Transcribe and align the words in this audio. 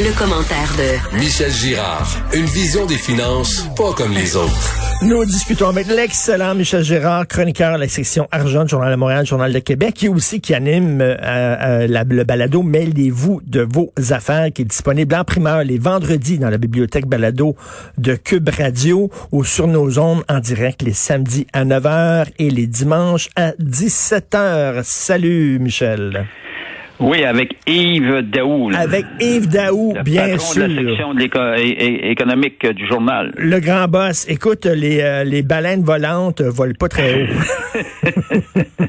Le 0.00 0.16
commentaire 0.16 0.70
de 0.76 1.18
Michel 1.18 1.50
Girard. 1.50 2.06
Une 2.32 2.44
vision 2.44 2.86
des 2.86 2.94
finances 2.94 3.66
pas 3.76 3.92
comme 3.94 4.12
les 4.12 4.36
autres. 4.36 5.02
Nous 5.02 5.24
discutons 5.24 5.70
avec 5.70 5.88
l'excellent 5.88 6.54
Michel 6.54 6.84
Girard, 6.84 7.26
chroniqueur 7.26 7.74
à 7.74 7.78
la 7.78 7.88
section 7.88 8.28
Argent 8.30 8.62
du 8.62 8.70
Journal 8.70 8.92
de 8.92 8.96
Montréal, 8.96 9.26
Journal 9.26 9.52
de 9.52 9.58
Québec, 9.58 9.94
qui 9.94 10.08
aussi 10.08 10.40
qui 10.40 10.54
anime 10.54 11.00
euh, 11.00 11.16
euh, 11.20 11.86
la, 11.88 12.04
le 12.04 12.22
balado 12.22 12.62
Mêlez-vous 12.62 13.40
de 13.44 13.66
vos 13.68 13.92
affaires, 14.10 14.52
qui 14.54 14.62
est 14.62 14.66
disponible 14.66 15.16
en 15.16 15.24
primeur 15.24 15.64
les 15.64 15.78
vendredis 15.78 16.38
dans 16.38 16.50
la 16.50 16.58
bibliothèque 16.58 17.06
balado 17.06 17.56
de 17.96 18.14
Cube 18.14 18.50
Radio 18.56 19.10
ou 19.32 19.42
sur 19.42 19.66
nos 19.66 19.98
ondes 19.98 20.22
en 20.28 20.38
direct 20.38 20.82
les 20.82 20.92
samedis 20.92 21.48
à 21.52 21.64
9h 21.64 22.26
et 22.38 22.50
les 22.50 22.68
dimanches 22.68 23.30
à 23.34 23.50
17h. 23.60 24.84
Salut 24.84 25.58
Michel. 25.58 26.28
Oui, 27.00 27.24
avec 27.24 27.56
Yves 27.66 28.22
Daou. 28.22 28.70
Avec 28.74 29.04
Yves 29.20 29.48
Daou, 29.48 29.94
bien 30.04 30.36
sûr. 30.38 30.66
de 30.66 30.74
la 30.74 30.82
section 30.82 31.14
de 31.14 32.10
économique 32.10 32.66
du 32.66 32.86
journal. 32.86 33.32
Le 33.36 33.60
grand 33.60 33.86
boss. 33.86 34.28
Écoute, 34.28 34.66
les, 34.66 35.00
euh, 35.00 35.22
les 35.24 35.42
baleines 35.42 35.84
volantes 35.84 36.42
volent 36.42 36.74
pas 36.78 36.88
très 36.88 37.22
haut. 37.22 37.26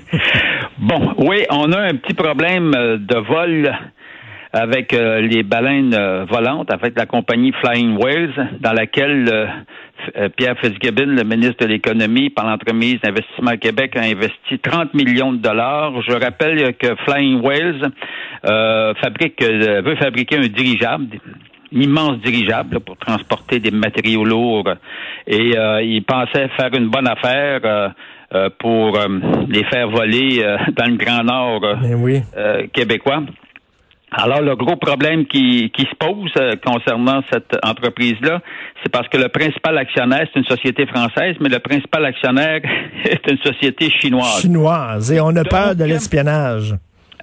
bon, 0.80 1.14
oui, 1.20 1.46
on 1.52 1.72
a 1.72 1.82
un 1.82 1.96
petit 1.96 2.16
problème 2.16 2.74
euh, 2.76 2.98
de 2.98 3.18
vol 3.18 3.72
avec 4.52 4.94
euh, 4.94 5.22
les 5.22 5.44
baleines 5.44 5.96
volantes, 6.30 6.72
avec 6.72 6.98
la 6.98 7.06
compagnie 7.06 7.54
Flying 7.62 7.98
Whales, 7.98 8.58
dans 8.60 8.74
laquelle 8.74 9.30
euh, 9.32 9.46
Pierre 10.38 10.58
Fitzgibbon, 10.60 11.16
le 11.16 11.24
ministre 11.24 11.66
de 11.66 11.68
l'Économie, 11.68 12.30
par 12.30 12.48
l'entremise 12.48 13.00
d'Investissement 13.02 13.58
Québec, 13.58 13.96
a 13.96 14.02
investi 14.02 14.60
30 14.60 14.94
millions 14.94 15.34
de 15.34 15.38
dollars. 15.38 16.02
Je 16.02 16.14
rappelle 16.14 16.76
que 16.76 16.96
Flying 17.06 17.42
Whales 17.42 17.92
euh, 18.46 18.94
fabrique, 18.96 19.42
euh, 19.42 19.82
veut 19.82 19.96
fabriquer 19.96 20.38
un 20.38 20.48
dirigeable 20.48 21.08
immense 21.72 22.20
dirigeable 22.22 22.80
pour 22.80 22.98
transporter 22.98 23.60
des 23.60 23.70
matériaux 23.70 24.26
lourds 24.26 24.74
et 25.28 25.52
il 25.84 26.04
pensait 26.04 26.48
faire 26.58 26.74
une 26.74 26.88
bonne 26.88 27.08
affaire 27.08 27.94
pour 28.58 28.98
les 29.48 29.64
faire 29.66 29.88
voler 29.88 30.44
dans 30.76 30.86
le 30.90 30.96
Grand 30.96 31.24
Nord 31.24 31.62
ben 31.62 32.68
québécois. 32.74 33.22
Alors, 34.12 34.42
le 34.42 34.56
gros 34.56 34.76
problème 34.76 35.26
qui, 35.26 35.70
qui 35.70 35.84
se 35.84 35.96
pose 36.00 36.32
euh, 36.40 36.56
concernant 36.66 37.22
cette 37.32 37.56
entreprise-là, 37.64 38.42
c'est 38.82 38.92
parce 38.92 39.08
que 39.08 39.18
le 39.18 39.30
principal 39.30 39.78
actionnaire, 39.78 40.26
c'est 40.34 40.40
une 40.40 40.46
société 40.46 40.88
française, 40.88 41.36
mais 41.40 41.50
le 41.50 41.60
principal 41.60 42.06
actionnaire 42.06 42.62
est 43.06 43.32
une 43.32 43.38
société 43.38 43.90
chinoise. 43.92 44.42
Chinoise. 44.42 45.12
Et 45.12 45.22
on 45.22 45.36
a 45.36 45.44
peur 45.44 45.76
de 45.76 45.84
l'espionnage. 45.84 46.74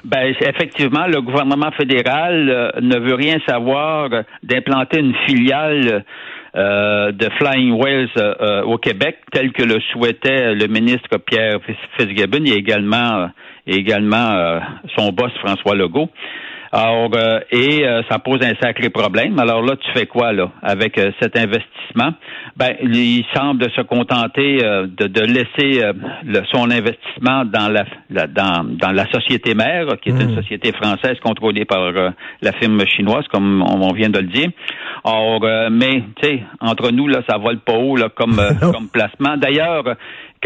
Ben, 0.05 0.33
effectivement, 0.41 1.09
le 1.09 1.21
gouvernement 1.21 1.73
fédéral 1.73 2.49
euh, 2.49 2.71
ne 2.81 2.99
veut 3.01 3.15
rien 3.15 3.39
savoir 3.49 4.09
d'implanter 4.45 5.01
une 5.01 5.15
filiale 5.27 6.05
euh, 6.55 7.11
de 7.11 7.29
Flying 7.37 7.73
Whales 7.73 8.65
au 8.65 8.79
Québec, 8.79 9.19
tel 9.33 9.51
que 9.51 9.65
le 9.65 9.81
souhaitait 9.93 10.55
le 10.55 10.69
ministre 10.69 11.19
Pierre 11.19 11.59
Fitzgibbon 11.99 12.45
et 12.47 12.53
également, 12.53 13.29
également 13.67 14.61
son 14.97 15.11
boss 15.11 15.33
François 15.43 15.75
Legault. 15.75 16.09
Alors, 16.73 17.11
euh, 17.15 17.41
et 17.51 17.87
euh, 17.87 18.03
ça 18.11 18.19
pose 18.19 18.41
un 18.43 18.55
sacré 18.61 18.91
problème. 18.91 19.39
Alors 19.39 19.63
là, 19.63 19.77
tu 19.77 19.91
fais 19.93 20.07
quoi 20.07 20.33
là 20.33 20.51
avec 20.63 20.99
euh, 20.99 21.11
cet 21.21 21.37
investissement? 21.39 22.13
Ben, 22.57 22.75
il 22.83 23.25
semble 23.35 23.71
se 23.71 23.83
contenter 23.83 24.59
de, 24.59 25.07
de, 25.07 25.21
laisser 25.21 25.83
son 26.51 26.71
investissement 26.71 27.45
dans 27.45 27.69
la, 27.69 27.85
dans, 28.27 28.65
dans 28.65 28.93
la 28.93 29.07
société 29.11 29.55
mère, 29.55 29.87
qui 30.01 30.09
est 30.09 30.13
une 30.13 30.33
hmm. 30.33 30.37
société 30.37 30.73
française 30.73 31.19
contrôlée 31.23 31.67
par 31.67 31.93
la 31.93 32.53
firme 32.53 32.87
chinoise, 32.87 33.27
comme 33.31 33.63
on, 33.63 33.93
vient 33.93 34.09
de 34.09 34.19
le 34.19 34.29
dire. 34.29 34.49
Or, 35.05 35.41
mais 35.71 36.03
tu 36.21 36.27
sais, 36.27 36.43
entre 36.61 36.91
nous 36.93 37.09
là, 37.09 37.21
ça 37.29 37.37
vole 37.37 37.59
pas 37.59 37.75
haut 37.75 37.97
là, 37.97 38.09
comme 38.09 38.41
comme 38.73 38.89
placement. 38.89 39.37
D'ailleurs, 39.37 39.85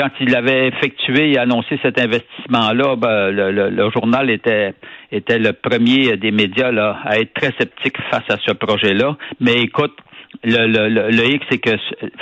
quand 0.00 0.10
il 0.20 0.34
avait 0.34 0.68
effectué 0.68 1.32
et 1.32 1.38
annoncé 1.38 1.78
cet 1.82 2.00
investissement-là, 2.00 2.96
ben, 2.96 3.30
le, 3.30 3.90
journal 3.90 4.30
était 4.30 4.74
était 5.12 5.38
le 5.38 5.52
premier 5.52 6.16
des 6.16 6.30
médias 6.30 6.70
là, 6.70 6.98
à 7.04 7.18
être 7.18 7.34
très 7.34 7.52
sceptique 7.58 7.96
face 8.10 8.24
à 8.30 8.36
ce 8.46 8.52
projet-là. 8.52 9.16
Mais 9.40 9.60
écoute, 9.60 9.94
le, 10.42 10.66
le, 10.66 11.10
le, 11.10 11.34
X, 11.34 11.44
c'est 11.50 11.58
que 11.58 11.76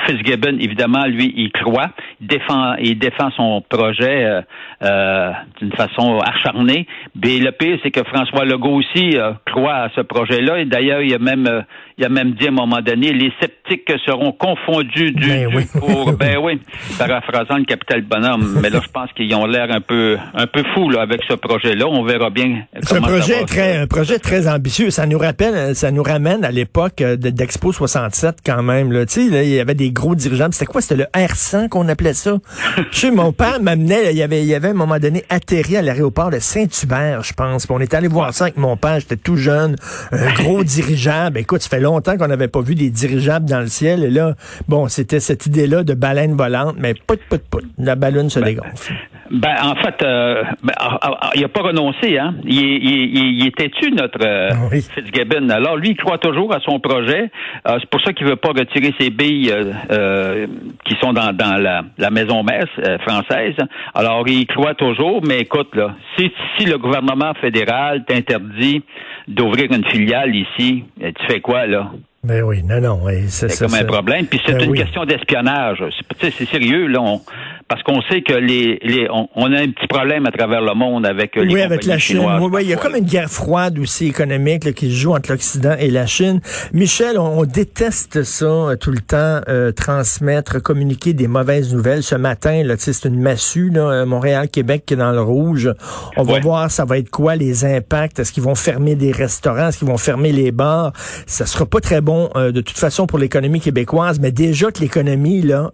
Fitzgibbon, 0.06 0.58
évidemment, 0.58 1.04
lui, 1.06 1.32
il 1.36 1.52
croit, 1.52 1.90
il 2.20 2.26
défend, 2.26 2.74
il 2.80 2.98
défend 2.98 3.30
son 3.32 3.62
projet 3.68 4.24
euh, 4.24 4.40
euh, 4.82 5.30
d'une 5.60 5.72
façon 5.72 6.18
acharnée. 6.18 6.86
Mais 7.14 7.38
le 7.38 7.52
pire, 7.52 7.78
c'est 7.82 7.90
que 7.90 8.02
François 8.04 8.44
Legault 8.44 8.76
aussi 8.76 9.16
euh, 9.16 9.32
croit 9.46 9.74
à 9.74 9.88
ce 9.94 10.00
projet-là. 10.00 10.58
Et 10.58 10.64
d'ailleurs, 10.64 11.02
il 11.02 11.14
a 11.14 11.18
même, 11.18 11.64
il 11.98 12.04
a 12.04 12.08
même 12.08 12.32
dit 12.32 12.46
à 12.46 12.48
un 12.48 12.52
moment 12.52 12.80
donné, 12.80 13.12
les 13.12 13.32
sceptiques 13.40 13.90
seront 14.06 14.32
confondus 14.32 15.10
du, 15.12 15.28
ben 15.28 15.48
oui. 15.52 15.66
pour, 15.78 16.12
ben 16.18 16.38
oui, 16.40 16.60
paraphrasant 16.96 17.58
le 17.58 17.64
capital 17.64 18.02
bonhomme. 18.02 18.58
Mais 18.62 18.70
là, 18.70 18.80
je 18.82 18.88
pense 18.88 19.10
qu'ils 19.12 19.34
ont 19.34 19.46
l'air 19.46 19.66
un 19.70 19.80
peu, 19.80 20.16
un 20.34 20.46
peu 20.46 20.62
fous 20.74 20.90
là, 20.90 21.02
avec 21.02 21.22
ce 21.28 21.34
projet-là. 21.34 21.86
On 21.88 22.04
verra 22.04 22.30
bien. 22.30 22.62
Ce 22.82 22.94
projet 22.94 23.42
est 23.42 23.46
très, 23.46 23.76
un 23.76 23.86
projet 23.86 24.18
très 24.18 24.48
ambitieux. 24.48 24.90
Ça 24.90 25.06
nous 25.06 25.18
rappelle, 25.18 25.74
ça 25.74 25.90
nous 25.90 26.04
ramène 26.04 26.44
à 26.44 26.52
l'époque 26.52 27.02
d'Expo 27.02 27.72
60 27.72 28.38
quand 28.46 28.62
même. 28.62 28.92
Là. 28.92 29.04
Tu 29.04 29.28
sais, 29.28 29.46
il 29.46 29.54
y 29.54 29.60
avait 29.60 29.74
des 29.74 29.90
gros 29.90 30.14
dirigeants. 30.14 30.48
C'était 30.52 30.66
quoi? 30.66 30.80
C'était 30.80 31.02
le 31.02 31.06
R100 31.14 31.68
qu'on 31.68 31.88
appelait 31.88 32.14
ça? 32.14 32.36
Je 32.92 32.96
sais, 32.96 33.10
mon 33.10 33.32
père 33.32 33.60
m'amenait, 33.60 34.12
il 34.12 34.16
y 34.16 34.22
avait, 34.22 34.42
il 34.42 34.48
y 34.48 34.54
avait 34.54 34.68
à 34.68 34.70
un 34.70 34.74
moment 34.74 34.98
donné 34.98 35.24
atterri 35.30 35.76
à 35.76 35.82
l'aéroport 35.82 36.30
de 36.30 36.38
Saint-Hubert, 36.38 37.22
je 37.24 37.32
pense. 37.32 37.66
on 37.68 37.80
est 37.80 37.94
allé 37.94 38.08
voir 38.08 38.32
ça 38.32 38.44
avec 38.44 38.56
mon 38.56 38.76
père. 38.76 39.00
J'étais 39.00 39.16
tout 39.16 39.36
jeune. 39.36 39.76
Un 40.12 40.32
gros 40.34 40.62
dirigeable. 40.62 41.38
Écoute, 41.38 41.62
ça 41.62 41.68
fait 41.68 41.80
longtemps 41.88 42.16
qu'on 42.16 42.28
n'avait 42.28 42.48
pas 42.48 42.60
vu 42.60 42.74
des 42.74 42.90
dirigeables 42.90 43.48
dans 43.48 43.60
le 43.60 43.66
ciel. 43.66 44.04
Et 44.04 44.10
là, 44.10 44.34
bon, 44.68 44.88
c'était 44.88 45.20
cette 45.20 45.46
idée-là 45.46 45.82
de 45.84 45.94
baleine 45.94 46.36
volante, 46.36 46.76
mais 46.78 46.94
pout, 46.94 47.20
pout, 47.28 47.42
pout. 47.50 47.64
La 47.78 47.96
ballonne 47.96 48.30
se 48.30 48.40
ben, 48.40 48.46
dégonfle. 48.46 48.94
Ben, 49.30 49.56
en 49.62 49.74
fait, 49.74 50.02
euh, 50.02 50.42
ben, 50.62 50.72
ah, 50.78 50.98
ah, 51.02 51.18
ah, 51.20 51.30
il 51.34 51.42
n'a 51.42 51.48
pas 51.48 51.62
renoncé, 51.62 52.18
hein. 52.18 52.34
Il, 52.44 52.58
il, 52.58 53.40
il 53.40 53.46
était-tu 53.46 53.90
notre 53.92 54.24
euh, 54.24 54.50
Fitzgibbon? 54.94 55.50
Alors, 55.50 55.76
lui, 55.76 55.90
il 55.90 55.96
croit 55.96 56.18
toujours 56.18 56.54
à 56.54 56.60
son 56.60 56.80
projet. 56.80 57.30
Euh, 57.66 57.76
c'est 57.80 57.90
pour 57.90 58.00
ça 58.00 58.12
qu'il 58.14 58.26
veut 58.26 58.36
pas 58.36 58.52
retirer 58.60 58.94
ses 58.98 59.10
billes 59.10 59.52
euh, 59.90 60.46
qui 60.86 60.94
sont 61.00 61.12
dans, 61.12 61.32
dans 61.34 61.56
la, 61.60 61.82
la 61.98 62.10
maison 62.10 62.42
mère 62.42 62.66
française. 63.06 63.56
Alors, 63.94 64.26
il 64.26 64.46
croit 64.46 64.74
toujours, 64.74 65.20
mais 65.26 65.40
écoute, 65.40 65.74
là, 65.74 65.94
si, 66.16 66.30
si 66.56 66.64
le 66.64 66.78
gouvernement 66.78 67.34
fédéral 67.40 68.04
t'interdit 68.06 68.82
d'ouvrir 69.26 69.70
une 69.70 69.84
filiale 69.84 70.34
ici, 70.34 70.84
tu 70.98 71.26
fais 71.28 71.40
quoi, 71.40 71.66
là? 71.66 71.77
Ben 72.24 72.42
oui, 72.42 72.62
non, 72.62 72.80
non. 72.80 73.00
c'est 73.28 73.58
comme 73.58 73.74
un 73.74 73.84
problème. 73.84 74.26
Puis 74.26 74.40
c'est 74.44 74.54
ben 74.54 74.64
une 74.68 74.74
question 74.74 75.04
d'espionnage. 75.04 75.84
C'est 76.20 76.32
sérieux, 76.46 76.86
là. 76.86 77.00
On, 77.00 77.20
parce 77.68 77.82
qu'on 77.82 78.00
sait 78.02 78.22
que 78.22 78.32
les, 78.32 78.78
les 78.82 79.08
on, 79.10 79.52
a 79.52 79.60
un 79.60 79.68
petit 79.68 79.86
problème 79.88 80.24
à 80.26 80.30
travers 80.30 80.62
le 80.62 80.74
monde 80.74 81.04
avec 81.04 81.36
euh, 81.36 81.44
les 81.44 81.54
Oui, 81.54 81.60
avec 81.60 81.84
la 81.84 81.98
Chine. 81.98 82.20
Oui, 82.40 82.62
il 82.62 82.70
y 82.70 82.72
a 82.72 82.76
comme 82.76 82.96
une 82.96 83.04
guerre 83.04 83.28
froide 83.28 83.78
aussi 83.78 84.06
économique 84.06 84.74
qui 84.74 84.90
se 84.90 84.96
joue 84.96 85.14
entre 85.14 85.30
l'Occident 85.30 85.76
et 85.78 85.90
la 85.90 86.06
Chine. 86.06 86.40
Michel, 86.72 87.18
on, 87.18 87.44
déteste 87.44 88.22
ça 88.22 88.46
euh, 88.46 88.76
tout 88.76 88.90
le 88.90 89.00
temps, 89.00 89.40
euh, 89.48 89.70
transmettre, 89.72 90.62
communiquer 90.62 91.12
des 91.12 91.28
mauvaises 91.28 91.74
nouvelles. 91.74 92.02
Ce 92.02 92.14
matin, 92.14 92.62
c'est 92.78 93.04
une 93.04 93.20
massue, 93.20 93.68
là, 93.70 94.06
Montréal-Québec 94.06 94.84
qui 94.86 94.94
est 94.94 94.98
dans 94.98 95.12
le 95.12 95.20
rouge. 95.20 95.70
On 96.16 96.22
va 96.22 96.40
voir 96.40 96.70
ça 96.70 96.86
va 96.86 96.96
être 96.96 97.10
quoi 97.10 97.36
les 97.36 97.66
impacts. 97.66 98.18
Est-ce 98.18 98.32
qu'ils 98.32 98.42
vont 98.42 98.54
fermer 98.54 98.94
des 98.94 99.12
restaurants? 99.12 99.68
Est-ce 99.68 99.78
qu'ils 99.78 99.88
vont 99.88 99.98
fermer 99.98 100.32
les 100.32 100.52
bars? 100.52 100.92
Ça 101.26 101.44
sera 101.44 101.66
pas 101.66 101.80
très 101.80 102.00
bon 102.00 102.30
de 102.34 102.60
toute 102.60 102.78
façon 102.78 103.06
pour 103.06 103.18
l'économie 103.18 103.60
québécoise, 103.60 104.20
mais 104.20 104.32
déjà 104.32 104.70
que 104.70 104.80
l'économie 104.80 105.42
là 105.42 105.70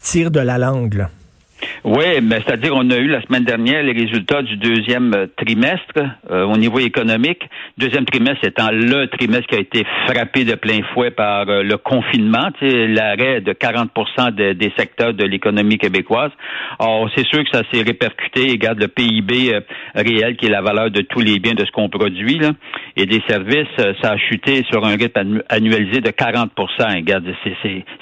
tire 0.00 0.30
de 0.30 0.40
la 0.40 0.58
langue. 0.58 0.99
Oui, 1.84 2.20
mais 2.22 2.40
c'est-à-dire 2.44 2.72
on 2.74 2.88
a 2.90 2.96
eu 2.96 3.08
la 3.08 3.22
semaine 3.22 3.44
dernière 3.44 3.82
les 3.82 3.92
résultats 3.92 4.42
du 4.42 4.56
deuxième 4.56 5.14
euh, 5.14 5.26
trimestre 5.36 5.98
euh, 6.30 6.44
au 6.44 6.56
niveau 6.56 6.78
économique. 6.78 7.42
Deuxième 7.78 8.04
trimestre 8.04 8.44
étant 8.44 8.70
le 8.70 9.06
trimestre 9.06 9.46
qui 9.46 9.56
a 9.56 9.60
été 9.60 9.84
frappé 10.06 10.44
de 10.44 10.54
plein 10.54 10.80
fouet 10.92 11.10
par 11.10 11.48
euh, 11.48 11.62
le 11.62 11.76
confinement, 11.76 12.50
l'arrêt 12.60 13.40
de 13.40 13.52
40% 13.52 14.30
des 14.32 14.72
secteurs 14.76 15.14
de 15.14 15.24
l'économie 15.24 15.78
québécoise. 15.78 16.30
Or, 16.78 17.08
c'est 17.14 17.26
sûr 17.26 17.44
que 17.44 17.50
ça 17.50 17.62
s'est 17.72 17.82
répercuté. 17.82 18.50
Regarde 18.50 18.78
le 18.78 18.88
PIB 18.88 19.60
réel 19.94 20.36
qui 20.36 20.46
est 20.46 20.50
la 20.50 20.62
valeur 20.62 20.90
de 20.90 21.00
tous 21.02 21.20
les 21.20 21.38
biens 21.38 21.54
de 21.54 21.64
ce 21.64 21.70
qu'on 21.70 21.88
produit 21.88 22.38
là, 22.38 22.50
et 22.96 23.06
des 23.06 23.22
services, 23.28 23.68
ça 24.02 24.12
a 24.12 24.16
chuté 24.16 24.64
sur 24.70 24.84
un 24.84 24.96
rythme 24.96 25.42
annualisé 25.48 26.00
de 26.00 26.10
40% 26.10 26.50
Regarde, 26.96 27.24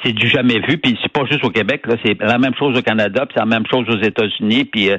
c'est 0.03 0.13
du 0.13 0.27
jamais 0.29 0.61
vu. 0.61 0.79
Puis 0.79 0.99
c'est 1.03 1.13
pas 1.13 1.25
juste 1.31 1.45
au 1.45 1.51
Québec, 1.51 1.83
c'est 2.05 2.21
la 2.21 2.39
même 2.39 2.55
chose 2.59 2.79
au 2.79 2.83
Canada, 2.83 3.27
puis 3.27 3.39
même 3.49 3.65
chose 3.71 3.87
aux 3.89 4.03
États-Unis, 4.03 4.65
puis 4.65 4.91
euh, 4.91 4.99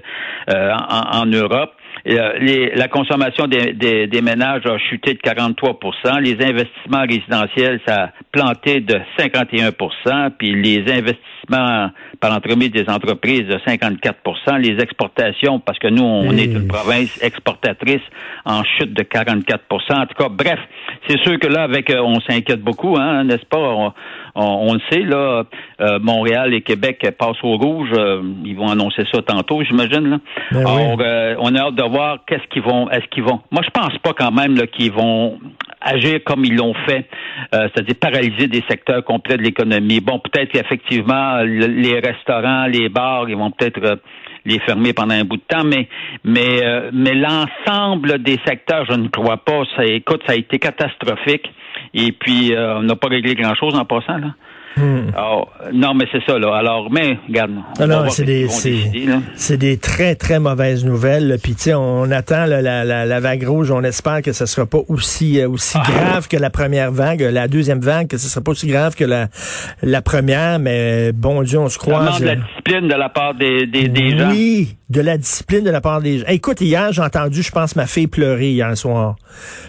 euh, 0.49 0.73
en, 0.89 1.25
Europe. 1.25 1.73
Euh, 2.07 2.69
la 2.75 2.87
consommation 2.87 3.47
des, 3.47 3.73
des, 3.73 4.21
ménages 4.21 4.65
a 4.65 4.77
chuté 4.77 5.13
de 5.13 5.19
43% 5.19 6.21
Les 6.21 6.37
investissements 6.43 7.01
résidentiels, 7.01 7.81
ça 7.85 8.03
a 8.03 8.09
planté 8.31 8.79
de 8.79 8.99
51% 9.17 10.31
puis 10.37 10.61
les 10.61 10.79
investissements 10.79 11.38
par 11.49 12.29
l'entremise 12.31 12.71
des 12.71 12.89
entreprises 12.89 13.47
de 13.47 13.57
54% 13.57 14.57
les 14.57 14.81
exportations, 14.81 15.59
parce 15.59 15.79
que 15.79 15.87
nous, 15.87 16.03
on 16.03 16.31
est 16.31 16.45
une 16.45 16.67
province 16.67 17.21
exportatrice 17.21 18.01
en 18.45 18.63
chute 18.63 18.93
de 18.93 19.03
44% 19.03 19.57
En 19.89 20.05
tout 20.05 20.15
cas, 20.17 20.29
bref, 20.29 20.59
c'est 21.07 21.19
sûr 21.21 21.39
que 21.39 21.47
là, 21.47 21.63
avec, 21.63 21.89
euh, 21.89 22.01
on 22.01 22.19
s'inquiète 22.21 22.61
beaucoup, 22.61 22.97
hein, 22.97 23.23
n'est-ce 23.23 23.45
pas? 23.45 23.91
On, 24.35 24.73
le 24.73 24.79
sait, 24.89 25.01
là, 25.01 25.43
euh, 25.81 25.99
Montréal 25.99 26.53
et 26.53 26.61
Québec 26.61 27.05
passent 27.17 27.43
au 27.43 27.57
rouge. 27.57 27.89
Euh, 27.93 28.21
ils 28.45 28.55
vont 28.55 28.69
annoncer 28.69 29.03
ça 29.11 29.21
tantôt, 29.21 29.63
j'imagine. 29.63 30.09
Là. 30.09 30.17
Ben 30.51 30.59
Alors, 30.59 30.97
on 31.39 31.55
a 31.55 31.59
hâte 31.59 31.75
de 31.75 31.83
voir 31.83 32.19
qu'est-ce 32.25 32.47
qu'ils 32.49 32.61
vont, 32.61 32.89
est-ce 32.89 33.07
qu'ils 33.11 33.23
vont. 33.23 33.41
Moi, 33.51 33.61
je 33.65 33.69
pense 33.71 33.97
pas 33.99 34.13
quand 34.13 34.31
même 34.31 34.55
qu'ils 34.67 34.91
vont 34.91 35.39
agir 35.81 36.19
comme 36.25 36.45
ils 36.45 36.55
l'ont 36.55 36.73
fait, 36.85 37.07
c'est-à-dire 37.51 37.95
paralyser 37.99 38.47
des 38.47 38.63
secteurs 38.69 39.03
complets 39.03 39.37
de 39.37 39.43
l'économie. 39.43 40.01
Bon, 40.01 40.19
peut-être 40.19 40.51
qu'effectivement, 40.51 41.41
les 41.41 41.99
restaurants, 41.99 42.65
les 42.65 42.89
bars, 42.89 43.29
ils 43.29 43.37
vont 43.37 43.51
peut-être 43.51 43.99
les 44.45 44.59
fermer 44.59 44.93
pendant 44.93 45.13
un 45.13 45.23
bout 45.23 45.37
de 45.37 45.43
temps, 45.47 45.63
mais 45.63 45.87
mais 46.23 46.63
euh, 46.63 46.89
mais 46.93 47.13
l'ensemble 47.13 48.21
des 48.21 48.39
secteurs, 48.45 48.85
je 48.89 48.95
ne 48.95 49.07
crois 49.07 49.37
pas. 49.37 49.63
Ça, 49.75 49.85
écoute, 49.85 50.21
ça 50.25 50.33
a 50.33 50.35
été 50.35 50.59
catastrophique. 50.59 51.49
Et 51.93 52.11
puis 52.11 52.53
euh, 52.53 52.77
on 52.77 52.83
n'a 52.83 52.95
pas 52.95 53.07
réglé 53.07 53.35
grand 53.35 53.55
chose 53.55 53.75
en 53.75 53.85
passant 53.85 54.17
là. 54.17 54.35
Hmm. 54.77 55.11
non, 55.73 55.93
mais 55.93 56.05
c'est 56.11 56.23
ça, 56.25 56.37
là. 56.37 56.55
Alors, 56.55 56.89
mais, 56.91 57.17
regarde. 57.27 57.51
c'est 58.09 58.23
des, 58.23 58.47
c'est 59.35 59.57
des 59.57 59.77
très, 59.77 60.15
très 60.15 60.39
mauvaises 60.39 60.85
nouvelles. 60.85 61.37
Puis, 61.41 61.55
tu 61.55 61.63
sais, 61.63 61.73
on 61.73 62.09
attend 62.11 62.45
la, 62.45 62.61
la, 62.61 62.83
la, 62.83 63.19
vague 63.19 63.43
rouge. 63.43 63.71
On 63.71 63.83
espère 63.83 64.21
que 64.21 64.31
ça 64.31 64.45
sera 64.45 64.65
pas 64.65 64.79
aussi, 64.87 65.39
euh, 65.39 65.49
aussi 65.49 65.77
ah. 65.77 65.83
grave 65.85 66.27
que 66.27 66.37
la 66.37 66.49
première 66.49 66.91
vague. 66.91 67.21
La 67.21 67.47
deuxième 67.47 67.79
vague, 67.79 68.07
que 68.07 68.17
ce 68.17 68.27
sera 68.29 68.41
pas 68.41 68.51
aussi 68.51 68.67
grave 68.67 68.95
que 68.95 69.03
la, 69.03 69.27
la 69.81 70.01
première. 70.01 70.59
Mais, 70.59 71.11
bon 71.11 71.41
Dieu, 71.43 71.59
on 71.59 71.69
se 71.69 71.77
croise. 71.77 72.19
de 72.19 72.25
la 72.25 72.35
discipline 72.35 72.87
de 72.87 72.95
la 72.95 73.09
part 73.09 73.33
des, 73.33 73.65
des, 73.65 73.87
des 73.87 74.17
gens. 74.17 74.29
Oui, 74.29 74.77
de 74.89 75.01
la 75.01 75.17
discipline 75.17 75.63
de 75.63 75.71
la 75.71 75.81
part 75.81 76.01
des 76.01 76.19
gens. 76.19 76.25
écoute, 76.27 76.61
hier, 76.61 76.91
j'ai 76.93 77.01
entendu, 77.01 77.41
je 77.41 77.51
pense, 77.51 77.75
ma 77.75 77.87
fille 77.87 78.07
pleurer 78.07 78.51
hier 78.51 78.77
soir. 78.77 79.15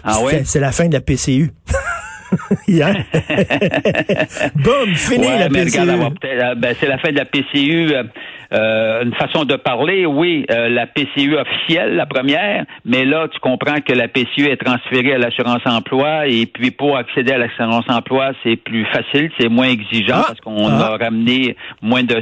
Ah 0.03 0.17
oui? 0.23 0.33
C'est 0.45 0.59
la 0.59 0.71
fin 0.71 0.87
de 0.87 0.93
la 0.93 1.01
PCU. 1.01 1.51
Hier. 2.67 3.05
Boum, 4.55 4.95
fini 4.95 5.27
la 5.27 5.49
PCU. 5.49 5.79
Euh, 5.79 6.55
ben, 6.55 6.75
c'est 6.79 6.87
la 6.87 6.97
fin 6.97 7.11
de 7.11 7.17
la 7.17 7.25
PCU. 7.25 7.93
Euh, 7.93 8.03
euh, 8.53 9.03
une 9.03 9.13
façon 9.13 9.45
de 9.45 9.55
parler, 9.55 10.05
oui, 10.05 10.45
la 10.49 10.85
PCU 10.85 11.37
officielle, 11.37 11.95
la 11.95 12.05
première, 12.05 12.65
mais 12.83 13.05
là, 13.05 13.29
tu 13.29 13.39
comprends 13.39 13.79
que 13.79 13.93
la 13.93 14.09
PCU 14.09 14.45
est 14.45 14.61
transférée 14.61 15.13
à 15.13 15.17
l'assurance 15.17 15.61
emploi 15.65 16.27
et 16.27 16.45
puis 16.47 16.71
pour 16.71 16.97
accéder 16.97 17.31
à 17.31 17.37
l'assurance 17.37 17.85
emploi, 17.87 18.31
c'est 18.43 18.57
plus 18.57 18.85
facile, 18.87 19.31
c'est 19.39 19.47
moins 19.47 19.69
exigeant 19.69 20.17
ah! 20.17 20.25
parce 20.27 20.41
qu'on 20.41 20.67
ah! 20.67 20.95
a 20.95 20.97
ramené 20.97 21.55
moins 21.81 22.03
de 22.03 22.21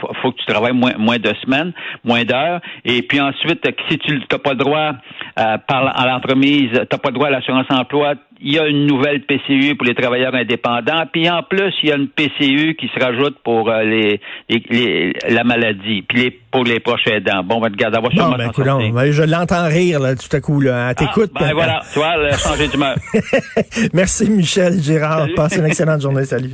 faut, 0.00 0.10
faut 0.22 0.32
que 0.32 0.38
tu 0.38 0.46
travailles 0.46 0.72
moins, 0.72 0.92
moins 0.98 1.18
de 1.18 1.32
semaines, 1.44 1.72
moins 2.04 2.24
d'heures. 2.24 2.60
Et 2.84 3.02
puis 3.02 3.20
ensuite, 3.20 3.66
si 3.88 3.98
tu 3.98 4.18
n'as 4.18 4.38
pas 4.38 4.50
le 4.50 4.56
droit 4.56 4.92
euh, 5.38 5.58
par, 5.66 5.98
à 5.98 6.06
l'entremise, 6.06 6.70
tu 6.72 6.78
n'as 6.78 6.98
pas 6.98 7.08
le 7.08 7.14
droit 7.14 7.28
à 7.28 7.30
l'assurance 7.30 7.66
emploi, 7.70 8.14
il 8.40 8.54
y 8.54 8.58
a 8.58 8.66
une 8.66 8.86
nouvelle 8.86 9.22
PCU 9.22 9.74
pour 9.76 9.86
les 9.86 9.94
travailleurs 9.94 10.34
indépendants. 10.34 11.04
Puis 11.12 11.28
en 11.28 11.42
plus, 11.42 11.72
il 11.82 11.88
y 11.88 11.92
a 11.92 11.96
une 11.96 12.08
PCU 12.08 12.76
qui 12.76 12.88
se 12.88 13.02
rajoute 13.02 13.38
pour 13.42 13.68
euh, 13.68 13.82
les, 13.82 14.20
les, 14.48 15.12
la 15.28 15.44
maladie, 15.44 16.02
puis 16.02 16.22
les, 16.22 16.30
pour 16.30 16.64
les 16.64 16.80
prochains 16.80 17.16
aidants. 17.16 17.42
Bon, 17.42 17.60
va 17.60 17.70
te 17.70 17.76
garder 17.76 17.96
avoir 17.98 18.12
sûrement 18.12 18.36
ben, 18.36 18.92
ben, 18.92 19.12
Je 19.12 19.22
l'entends 19.22 19.66
rire 19.66 20.00
là, 20.00 20.14
tout 20.14 20.34
à 20.34 20.40
coup. 20.40 20.60
Là. 20.60 20.94
T'écoutes. 20.94 21.32
Ah, 21.34 21.40
ben 21.46 21.54
voilà, 21.54 21.80
tu 21.92 21.98
vois, 21.98 22.30
changer 22.36 22.68
d'humeur. 22.68 22.96
Merci 23.92 24.30
Michel 24.30 24.80
Girard. 24.80 25.28
Passe 25.34 25.56
une 25.56 25.66
excellente 25.66 26.00
journée. 26.00 26.24
Salut. 26.24 26.50